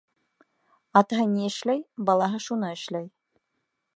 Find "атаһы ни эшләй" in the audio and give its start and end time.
1.01-1.83